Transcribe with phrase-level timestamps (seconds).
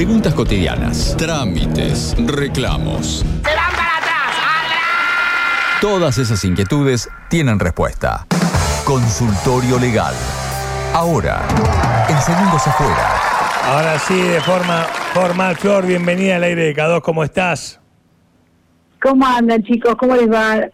[0.00, 3.18] preguntas cotidianas, trámites, reclamos.
[3.18, 4.34] ¡Se van para atrás!
[5.78, 8.26] Todas esas inquietudes tienen respuesta.
[8.86, 10.14] Consultorio Legal.
[10.94, 11.42] Ahora,
[12.08, 13.10] en Segundos Afuera.
[13.66, 17.78] Ahora sí, de forma formal, Flor, bienvenida al aire de K2, ¿cómo estás?
[19.02, 19.96] ¿Cómo andan chicos?
[19.96, 20.66] ¿Cómo les va?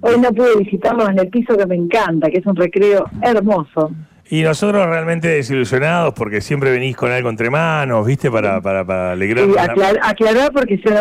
[0.00, 3.90] Hoy no pude visitarlos en el piso que me encanta, que es un recreo hermoso.
[4.30, 8.30] Y nosotros realmente desilusionados porque siempre venís con algo entre manos, ¿viste?
[8.30, 9.44] Para, para, para alegrar.
[9.48, 11.00] Y aclar- aclarar porque se lo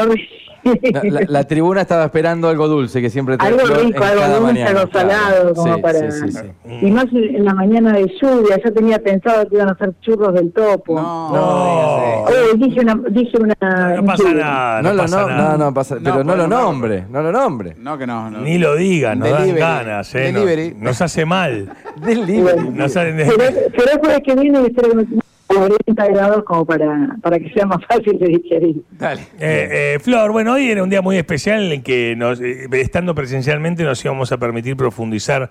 [1.03, 4.69] La, la tribuna estaba esperando algo dulce que siempre te algo rico, algo dulce, mañana,
[4.79, 5.09] algo claro.
[5.09, 6.11] salado, como Sí, para...
[6.11, 6.85] sí, sí, sí.
[6.87, 10.33] Y más en la mañana de lluvia, yo tenía pensado que iban a hacer churros
[10.33, 10.95] del topo.
[10.95, 12.99] No, No, Oye, dije una...
[13.09, 13.55] Dije una
[13.95, 15.51] no pasa nada, no, No, lo pasa no, nada.
[15.51, 17.75] no, no pasa, No, pero no lo no, nombre, no lo nombre.
[17.77, 18.29] No, que no.
[18.29, 18.39] no.
[18.41, 19.59] Ni lo digas, nos dan Delivery.
[19.61, 20.31] ganas, ¿eh?
[20.31, 20.75] Nos- Delivery.
[20.79, 21.69] Nos, hace mal.
[22.05, 22.69] Delivery.
[22.69, 27.39] Nos es por el que viene espero que me tenga 40 grados como para, para
[27.39, 28.81] que sea más fácil de digerir.
[28.99, 29.21] Dale.
[29.39, 33.15] Eh, eh, Flor, bueno, hoy era un día muy especial en que, nos, eh, estando
[33.15, 35.49] presencialmente, nos íbamos a permitir profundizar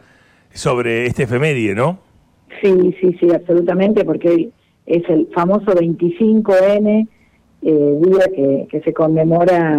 [0.53, 1.99] sobre este efeméride, ¿no?
[2.63, 4.53] Sí, sí, sí, absolutamente, porque hoy
[4.87, 7.09] es el famoso 25N,
[7.63, 9.77] eh, día que, que se conmemora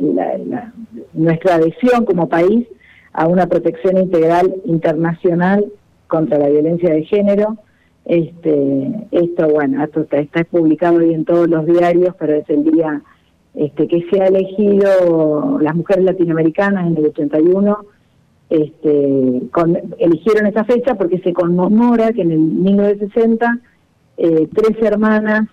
[0.00, 0.72] la- la-
[1.14, 2.66] nuestra adhesión como país
[3.14, 5.64] a una protección integral internacional
[6.06, 7.56] contra la violencia de género.
[8.04, 13.02] Este, esto, bueno, está publicado hoy en todos los diarios, pero es el día
[13.54, 17.78] este, que se ha elegido las mujeres latinoamericanas en el 81
[18.50, 23.58] este, con- eligieron esa fecha porque se conmemora que en el 1960
[24.18, 25.48] eh, tres hermanas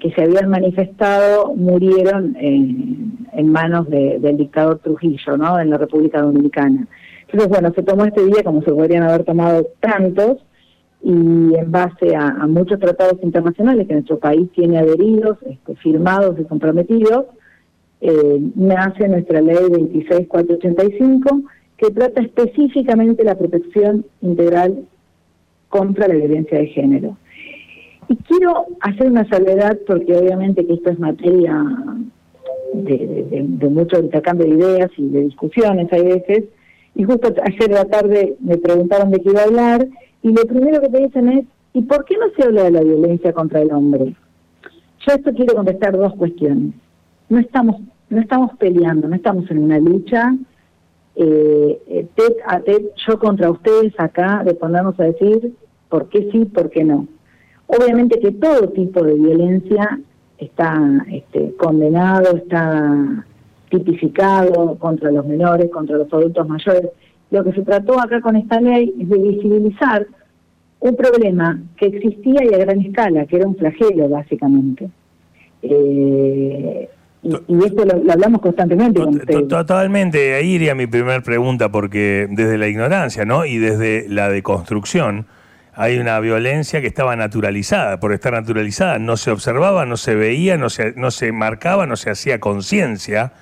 [0.00, 5.60] que se habían manifestado murieron en, en manos de- del dictador Trujillo, ¿no?
[5.60, 6.86] En la República Dominicana.
[7.26, 10.38] Entonces, bueno, se tomó este día como se podrían haber tomado tantos
[11.02, 11.10] y
[11.54, 17.26] en base a, muchos tratados internacionales que nuestro país tiene adheridos, este, firmados y comprometidos,
[18.02, 21.42] eh, nace nuestra ley 26485
[21.76, 24.84] que trata específicamente la protección integral
[25.68, 27.16] contra la violencia de género.
[28.08, 31.64] Y quiero hacer una salvedad porque obviamente que esto es materia
[32.74, 36.44] de- de mucho intercambio de ideas y de discusiones hay veces,
[36.94, 39.86] y justo ayer de la tarde me preguntaron de qué iba a hablar,
[40.22, 42.82] y lo primero que te dicen es, ¿y por qué no se habla de la
[42.82, 44.14] violencia contra el hombre?
[45.06, 46.74] Yo esto quiero contestar dos cuestiones.
[47.28, 50.34] No estamos, no estamos peleando, no estamos en una lucha
[51.16, 55.54] eh, eh, a tet, yo contra ustedes acá, de a decir
[55.88, 57.06] por qué sí, por qué no.
[57.66, 60.00] Obviamente que todo tipo de violencia
[60.38, 63.24] está este, condenado, está
[63.68, 66.90] tipificado contra los menores, contra los adultos mayores.
[67.30, 70.06] Lo que se trató acá con esta ley es de visibilizar
[70.80, 74.88] un problema que existía y a gran escala, que era un flagelo básicamente.
[75.62, 76.88] Eh,
[77.22, 79.46] y, y esto lo, lo hablamos constantemente con ustedes.
[79.46, 83.44] Totalmente, ahí iría mi primera pregunta, porque desde la ignorancia, ¿no?
[83.44, 85.26] Y desde la deconstrucción,
[85.74, 88.00] hay una violencia que estaba naturalizada.
[88.00, 91.96] Por estar naturalizada, no se observaba, no se veía, no se, no se marcaba, no
[91.96, 93.32] se hacía conciencia.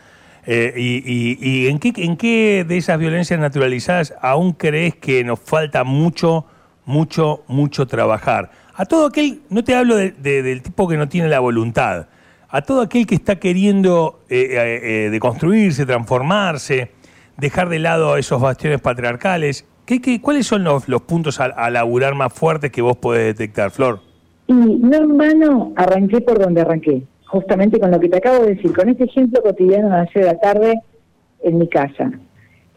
[0.46, 5.22] Eh, y, y- y en, qué, en qué de esas violencias naturalizadas aún crees que
[5.24, 6.46] nos falta mucho,
[6.86, 8.50] mucho, mucho trabajar?
[8.74, 12.06] A todo aquel, no te hablo de- de- del tipo que no tiene la voluntad,
[12.48, 16.92] a todo aquel que está queriendo eh, eh, eh, deconstruirse, transformarse,
[17.36, 19.66] dejar de lado esos bastiones patriarcales.
[19.84, 23.70] ¿Qué, qué- cuáles son los, puntos a, a laburar más fuertes que vos podés detectar,
[23.70, 24.00] Flor?
[24.46, 28.54] Y no en vano arranqué por donde arranqué, justamente con lo que te acabo de
[28.54, 30.80] decir, con este ejemplo cotidiano de ayer de la tarde
[31.42, 32.10] en mi casa,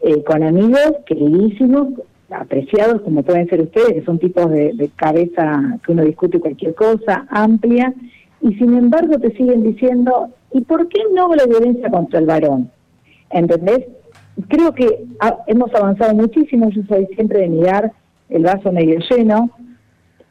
[0.02, 1.88] eh, con amigos queridísimos,
[2.30, 7.26] apreciados como pueden ser ustedes, que son tipos de, cabeza que uno discute cualquier cosa,
[7.30, 7.92] amplia,
[8.40, 12.70] y sin embargo te siguen diciendo, ¿y por qué no la violencia contra el varón?
[13.30, 13.86] ¿Entendés?
[14.48, 15.04] Creo que
[15.46, 17.92] hemos avanzado muchísimo, yo soy siempre de mirar
[18.28, 19.50] el vaso medio lleno,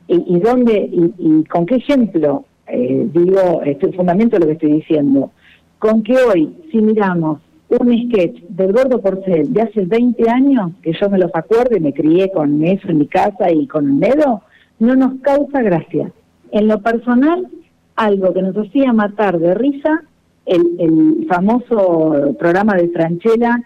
[0.07, 4.71] y, y dónde y, y con qué ejemplo eh, digo este fundamento lo que estoy
[4.73, 5.31] diciendo
[5.79, 7.39] con que hoy si miramos
[7.69, 11.79] un sketch del gordo porcel de hace 20 años que yo me los acuerdo y
[11.79, 14.41] me crié con eso en mi casa y con el dedo
[14.79, 16.11] no nos causa gracia.
[16.51, 17.47] En lo personal
[17.95, 20.03] algo que nos hacía matar de risa
[20.45, 23.61] el, el famoso programa de Franchella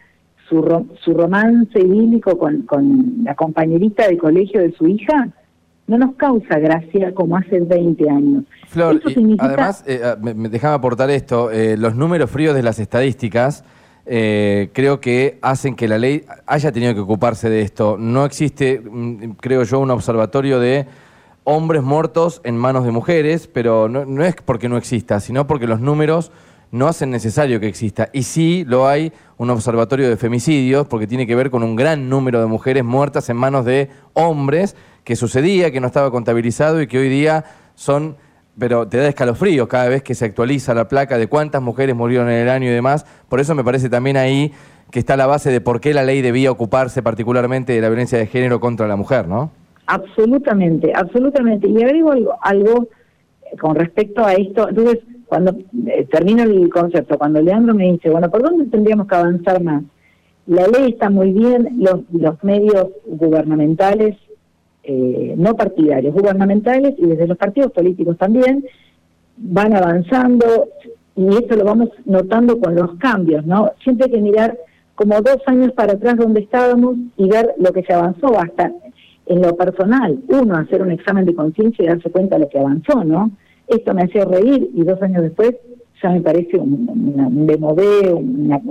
[0.50, 5.30] su, ro- su romance idílico con, con la compañerita de colegio de su hija
[5.88, 8.44] no nos causa gracia como hace 20 años.
[8.68, 12.64] Flor, significa- además, eh, ah, me, me- déjame aportar esto, eh, los números fríos de
[12.64, 13.64] las estadísticas
[14.08, 17.98] eh, creo que hacen que la ley haya tenido que ocuparse de esto.
[18.00, 20.86] No existe, mm, creo yo, un observatorio de
[21.44, 25.66] hombres muertos en manos de mujeres, pero no, no es porque no exista, sino porque
[25.68, 26.32] los números
[26.76, 28.10] no hacen necesario que exista.
[28.14, 32.10] Y sí lo hay un observatorio de femicidios, porque tiene que ver con un gran
[32.10, 36.88] número de mujeres muertas en manos de hombres, que sucedía, que no estaba contabilizado y
[36.88, 37.46] que hoy día
[37.76, 38.18] son,
[38.60, 42.30] pero te da escalofrío cada vez que se actualiza la placa de cuántas mujeres murieron
[42.30, 43.06] en el año y demás.
[43.30, 44.52] Por eso me parece también ahí
[44.92, 48.18] que está la base de por qué la ley debía ocuparse particularmente de la violencia
[48.18, 49.52] de género contra la mujer, ¿no?
[49.88, 51.68] Absolutamente, absolutamente.
[51.68, 52.88] Y agrego algo, algo
[53.60, 54.68] con respecto a esto.
[54.70, 55.56] Entonces, cuando
[55.88, 59.84] eh, termino el concepto, cuando Leandro me dice, bueno, ¿por dónde tendríamos que avanzar más?
[60.48, 64.16] La ley está muy bien, los, los medios gubernamentales,
[64.84, 68.64] eh, no partidarios, gubernamentales y desde los partidos políticos también,
[69.38, 70.70] van avanzando
[71.16, 73.72] y esto lo vamos notando con los cambios, ¿no?
[73.84, 74.58] Siempre hay que mirar
[74.94, 78.72] como dos años para atrás donde estábamos y ver lo que se avanzó hasta
[79.26, 82.60] en lo personal, uno hacer un examen de conciencia y darse cuenta de lo que
[82.60, 83.32] avanzó, ¿no?
[83.68, 85.56] Esto me hacía reír y dos años después
[86.02, 88.62] ya me parece un, una, un demodé, una,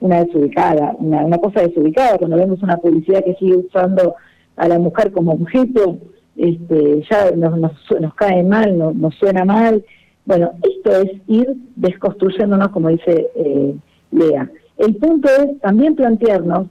[0.00, 2.18] una desubicada, una, una cosa desubicada.
[2.18, 4.14] Cuando vemos una publicidad que sigue usando
[4.56, 5.98] a la mujer como objeto,
[6.36, 9.84] este, ya nos, nos, nos cae mal, nos, nos, suena mal.
[10.24, 13.74] Bueno, esto es ir desconstruyéndonos, como dice eh,
[14.10, 14.50] Lea.
[14.78, 16.66] El punto es también plantearnos,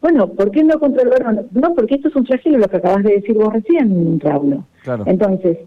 [0.00, 1.48] bueno, ¿por qué no varón?
[1.50, 4.62] No, porque esto es un flagelo lo que acabas de decir vos recién, Raúl.
[4.84, 5.02] Claro.
[5.06, 5.58] Entonces,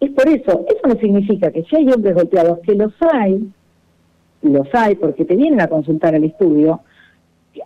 [0.00, 3.48] es por eso, eso no significa que si hay hombres golpeados, que los hay,
[4.42, 6.80] los hay porque te vienen a consultar al estudio,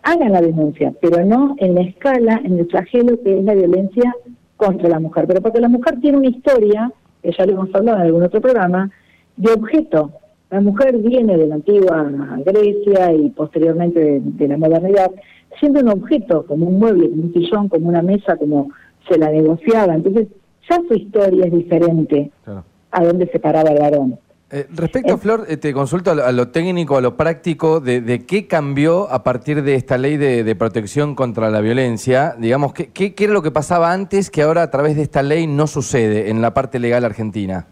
[0.02, 4.14] hagan la denuncia, pero no en la escala, en el flagelo que es la violencia
[4.56, 5.26] contra la mujer.
[5.26, 6.90] Pero porque la mujer tiene una historia,
[7.22, 8.90] que ya lo hemos hablado en algún otro programa,
[9.36, 10.12] de objeto.
[10.50, 12.10] La mujer viene de la antigua
[12.44, 15.10] Grecia y posteriormente de la modernidad,
[15.58, 18.70] siendo un objeto, como un mueble, como un sillón, como una mesa, como
[19.08, 19.94] se la negociaba.
[19.94, 20.28] Entonces,
[20.68, 22.64] ya su historia es diferente claro.
[22.90, 24.18] a donde se paraba el varón.
[24.54, 27.80] Eh, respecto a Flor, eh, te consulto a lo, a lo, técnico, a lo práctico,
[27.80, 32.34] de, de, qué cambió a partir de esta ley de, de protección contra la violencia.
[32.38, 35.22] Digamos, ¿qué, ¿qué, qué, era lo que pasaba antes que ahora a través de esta
[35.22, 37.66] ley no sucede en la parte legal argentina?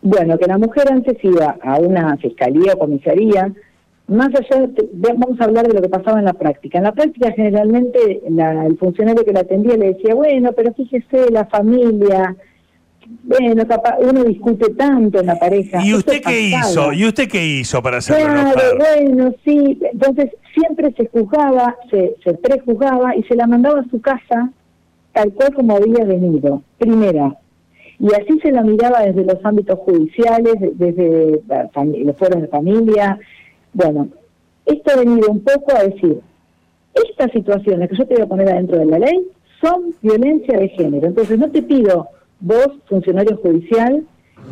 [0.00, 3.52] Bueno, que la mujer antes iba a una fiscalía o comisaría,
[4.08, 6.78] más allá, de, vamos a hablar de lo que pasaba en la práctica.
[6.78, 11.30] En la práctica generalmente la, el funcionario que la atendía le decía, bueno, pero fíjese,
[11.30, 12.36] la familia,
[13.24, 15.84] bueno, capaz, uno discute tanto en la pareja.
[15.84, 16.92] ¿Y usted qué hizo?
[16.92, 18.78] ¿Y usted qué hizo para hacerlo Claro, enojar?
[18.78, 19.78] bueno, sí.
[19.92, 24.50] Entonces siempre se juzgaba, se, se prejuzgaba y se la mandaba a su casa
[25.12, 26.62] tal cual como había venido.
[26.78, 27.36] Primera.
[27.98, 31.40] Y así se la miraba desde los ámbitos judiciales, desde
[32.04, 33.18] los fueros de familia.
[33.72, 34.08] Bueno,
[34.66, 36.20] esto ha venido un poco a decir,
[36.94, 39.26] estas situaciones que yo te voy a poner adentro de la ley
[39.60, 41.06] son violencia de género.
[41.06, 42.08] Entonces no te pido
[42.40, 44.04] vos, funcionario judicial,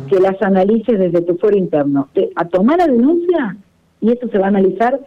[0.09, 2.09] que las analices desde tu foro interno.
[2.13, 3.57] Te, a tomar la denuncia
[3.99, 4.99] y esto se va a analizar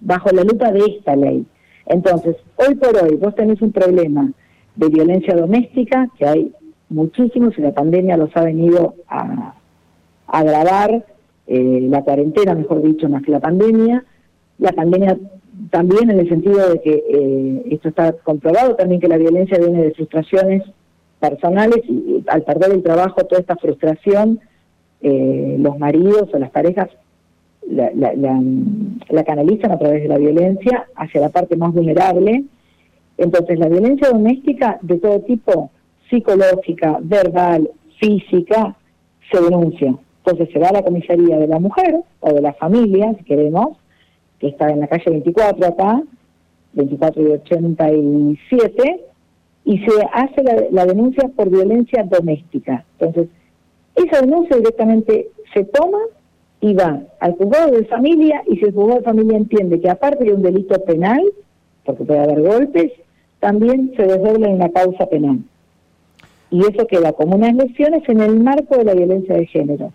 [0.00, 1.44] bajo la lupa de esta ley.
[1.86, 4.30] Entonces, hoy por hoy vos tenés un problema
[4.76, 6.52] de violencia doméstica, que hay
[6.88, 9.54] muchísimos y la pandemia los ha venido a
[10.28, 11.04] agravar,
[11.52, 14.04] eh, la cuarentena, mejor dicho, más que la pandemia.
[14.58, 15.18] La pandemia
[15.70, 19.82] también en el sentido de que eh, esto está comprobado también que la violencia viene
[19.82, 20.62] de frustraciones
[21.18, 24.38] personales y, al perder el trabajo toda esta frustración
[25.02, 26.88] eh, los maridos o las parejas
[27.68, 32.44] la, la, canalizan a través de la violencia hacia la parte más vulnerable
[33.18, 35.70] entonces la violencia doméstica de todo tipo
[36.08, 38.76] psicológica, verbal, física
[39.30, 43.14] se denuncia entonces se va a la comisaría de la mujer o de la familia
[43.18, 43.78] si queremos
[44.38, 46.02] que está en la calle 24 acá
[46.72, 49.04] 24 y 87
[49.64, 52.84] y se hace la, denuncia por violencia doméstica.
[52.98, 53.28] Entonces,
[53.94, 55.98] esa denuncia directamente se toma
[56.60, 60.24] y va al juzgado de familia y si el juzgado de familia entiende que aparte
[60.24, 61.22] de un delito penal,
[61.84, 62.92] porque puede haber golpes,
[63.38, 65.40] también se desdobla en la causa penal.
[66.50, 69.92] Y eso queda como unas lesiones en el marco de la violencia de género.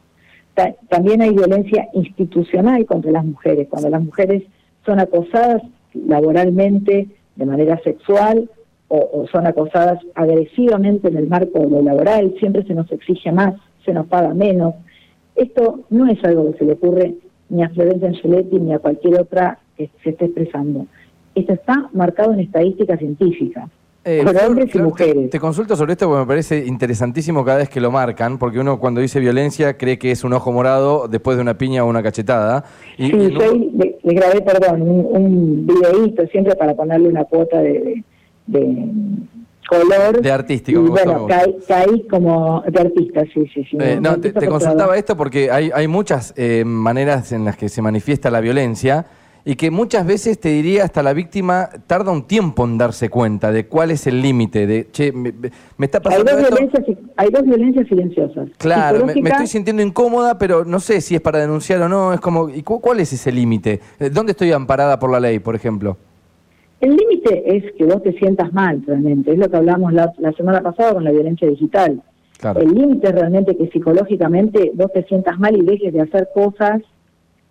[0.55, 4.43] Ta también hay violencia institucional contra las mujeres, cuando las mujeres
[4.85, 5.62] son acosadas
[5.93, 8.50] laboralmente, de manera sexual,
[8.88, 13.55] o, son acosadas agresivamente en el marco de lo laboral, siempre se nos exige más,
[13.83, 14.75] se nos paga menos.
[15.35, 17.15] Esto no es algo que se le ocurre
[17.50, 20.88] ni a Florencia Angeletti ni a cualquier otra que se esté expresando.
[21.33, 23.69] Esto está marcado en estadísticas científicas.
[24.07, 25.29] Eh, por hombres y mujeres.
[25.31, 28.79] Te, consulto sobre esto porque me parece interesantísimo cada vez que lo marcan, porque uno
[28.79, 32.03] cuando dice violencia cree que es un ojo morado después de una piña o una
[32.03, 32.65] cachetada.
[33.00, 33.39] Y, sí, y no...
[33.39, 38.03] le, le, grabé, perdón, un, un videíto siempre para ponerle una cuota de,
[38.45, 38.89] de
[39.71, 40.21] de color.
[40.21, 43.77] De artístico, Y bueno, caí, caí como de artista, sí, sí, sí.
[43.79, 47.81] Eh, no, te, consultaba esto porque hay, hay muchas eh, maneras en las que se
[47.81, 49.05] manifiesta la violencia
[49.47, 53.51] y que muchas veces te diría hasta la víctima tarda un tiempo en darse cuenta
[53.51, 55.29] de cuál es el límite, de, che, me,
[55.79, 56.55] está Hay pasando dos, esto.
[56.55, 58.49] violencias, hay dos violencias silenciosas.
[58.57, 62.11] Claro, me, estoy sintiendo incómoda, pero no sé si es para denunciar o no.
[62.11, 63.79] Es como, ¿y cu- cuál es ese límite?
[63.99, 65.95] Eh, ¿Dónde estoy amparada por la ley, por ejemplo?
[66.81, 70.31] El límite es que vos te sientas mal realmente, es lo que hablamos la, la
[70.33, 72.01] semana pasada con la violencia digital.
[72.39, 72.59] Claro.
[72.61, 76.81] El límite realmente que psicológicamente vos te sientas mal y dejes de hacer cosas.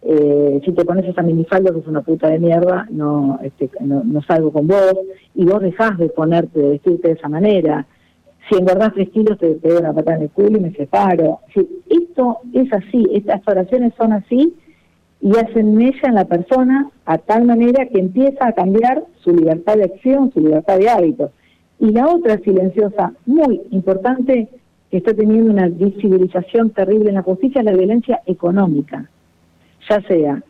[0.07, 4.03] Eh, si te pones esa minifalda que es una puta de mierda, no, este, no,
[4.05, 4.95] no salgo con vos,
[5.35, 7.87] y vos dejás de ponerte, de vestirte de esa manera.
[8.49, 11.41] Si engordás tres kilos, te pego una patada en el culo y me separo.
[11.89, 14.55] Esto es así, estas oraciones son así,
[15.23, 19.77] y hacen mella en la persona a tal manera que empieza a cambiar su libertad
[19.79, 21.31] de acción, su libertad de hábitos.
[21.81, 24.49] Y la otra silenciosa, muy importante,
[24.91, 29.09] que está teniendo una visibilización terrible en la justicia, es la violencia económica.
[29.89, 30.43] Ya sea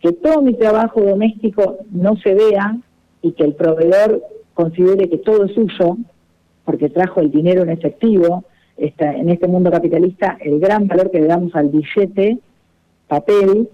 [0.00, 2.78] que todo mi trabajo doméstico no se vea
[3.22, 4.22] y que el proveedor
[4.54, 5.96] considere que todo es suyo,
[6.64, 8.44] porque trajo el dinero en efectivo,
[8.76, 12.38] está, en este mundo capitalista el gran valor que le damos al billete,
[13.08, 13.68] papel,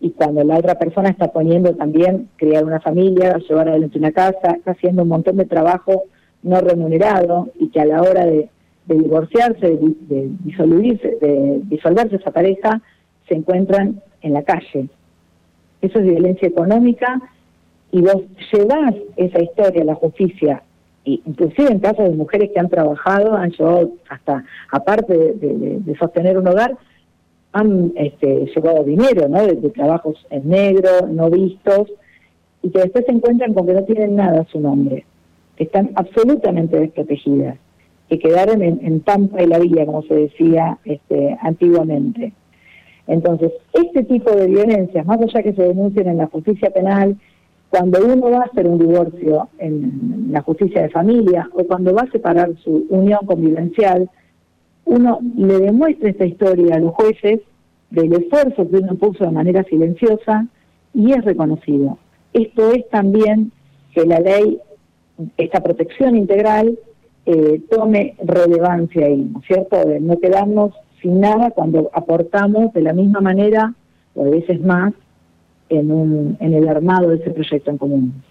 [0.00, 4.52] y cuando la otra persona está poniendo también crear una familia, llevar adelante una casa,
[4.56, 6.04] está haciendo un montón de trabajo
[6.42, 8.48] no remunerado y que a la hora de,
[8.86, 12.80] divorciarse, de, de disolverse, de disolverse esa pareja,
[13.26, 14.88] se encuentran en la calle.
[15.80, 17.20] Eso es violencia económica
[17.90, 18.22] y vos
[18.52, 20.62] llevás esa historia a la justicia,
[21.04, 26.36] y inclusive en casos de mujeres que han trabajado, han llevado hasta, aparte de, sostener
[26.36, 26.76] un hogar,
[27.52, 29.46] han este, llevado dinero, ¿no?
[29.46, 31.88] De, de trabajos en negro, no vistos,
[32.62, 35.06] y que después se encuentran con que no tienen nada a su nombre,
[35.56, 37.56] que están absolutamente desprotegidas,
[38.10, 42.32] que quedaron en, en Pampa y la Villa, como se decía este, antiguamente.
[43.08, 47.16] Entonces, este tipo de violencias, más allá que se denuncien en la justicia penal,
[47.70, 52.02] cuando uno va a hacer un divorcio en la justicia de familia o cuando va
[52.02, 54.10] a separar su unión convivencial,
[54.84, 57.40] uno le demuestra esta historia a los jueces
[57.90, 60.46] del esfuerzo que uno puso de manera silenciosa
[60.92, 61.98] y es reconocido.
[62.34, 63.52] Esto es también
[63.94, 64.58] que la ley,
[65.38, 66.78] esta protección integral,
[67.24, 69.84] eh, tome relevancia ahí, ¿no es cierto?
[69.84, 73.74] De no quedarnos sin nada cuando aportamos de la misma manera
[74.14, 74.92] o a veces más
[75.68, 78.22] en, un, en el armado de ese proyecto en común.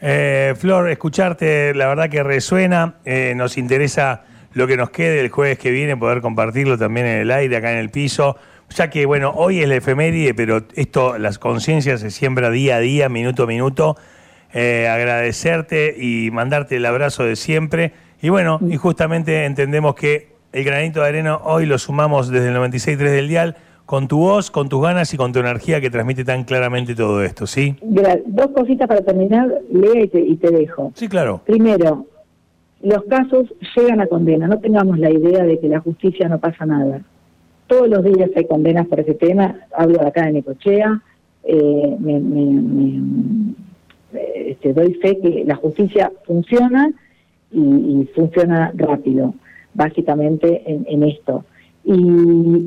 [0.00, 2.96] Eh, Flor, escucharte, la verdad que resuena.
[3.04, 7.20] eh, nos interesa lo que nos quede el jueves que viene, poder compartirlo también en
[7.20, 8.36] el aire, acá en el piso.
[8.70, 12.80] Ya que, bueno, hoy es la efeméride, pero esto, las conciencias se siembra día a
[12.80, 13.96] día, minuto a minuto.
[14.52, 17.92] Eh, agradecerte y mandarte el abrazo de siempre.
[18.22, 22.54] Y bueno, y justamente entendemos que el granito de arena hoy lo sumamos desde el
[22.56, 23.56] 96.3 del dial
[23.86, 27.22] con tu voz, con tus ganas y con tu energía que transmite tan claramente todo
[27.22, 27.76] esto, ¿sí?
[27.82, 30.92] Dos cositas para terminar, Lea, y te, y te dejo.
[30.94, 31.42] Sí, claro.
[31.44, 32.06] Primero,
[32.82, 34.46] los casos llegan a condena.
[34.46, 37.02] No tengamos la idea de que la justicia no pasa nada.
[37.66, 39.54] Todos los días hay condenas por ese tema.
[39.76, 41.02] Hablo de acá de Necochea.
[41.44, 43.54] Eh, me, me- me-
[44.14, 46.90] eh, este, doy fe que la justicia funciona
[47.50, 49.34] y, y funciona rápido,
[49.74, 51.44] básicamente en, en esto.
[51.84, 51.92] Y,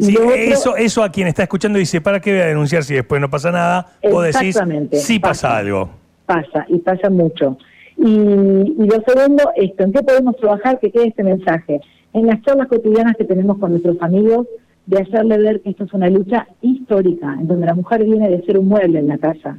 [0.01, 2.93] Sí, otro- eso, eso a quien está escuchando dice, ¿para qué voy a denunciar si
[2.93, 3.87] después no pasa nada?
[4.11, 4.57] Vos decís,
[4.91, 5.57] sí pasa, pasa.
[5.57, 5.89] algo.
[6.25, 7.57] pasa y pasa mucho.
[7.97, 10.79] Y, y lo segundo, esto, ¿en qué podemos trabajar?
[10.79, 11.81] Que quede este mensaje.
[12.13, 14.45] En las charlas cotidianas que tenemos con nuestros amigos,
[14.85, 18.41] de hacerle ver que esto es una lucha histórica, en donde la mujer viene de
[18.45, 19.57] ser un mueble en la casa,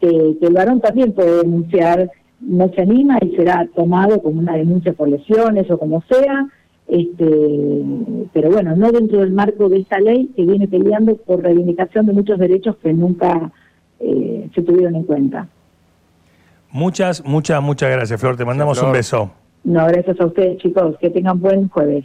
[0.00, 0.08] que,
[0.40, 4.92] que el varón también puede denunciar, no se anima y será tomado como una denuncia
[4.92, 6.46] por lesiones o como sea,
[6.90, 7.84] este,
[8.32, 12.12] pero bueno, no dentro del marco de esta ley que viene peleando por reivindicación de
[12.12, 13.52] muchos derechos que nunca
[14.00, 15.48] eh, se tuvieron en cuenta.
[16.72, 18.36] Muchas, muchas, muchas gracias, Flor.
[18.36, 18.90] Te mandamos Flor.
[18.90, 19.30] un beso.
[19.62, 20.96] No, gracias a ustedes, chicos.
[21.00, 22.04] Que tengan buen jueves.